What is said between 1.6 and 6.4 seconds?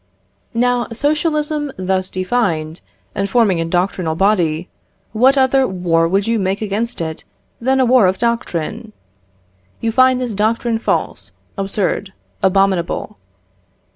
thus defined, and forming a doctrinal body, what other war would you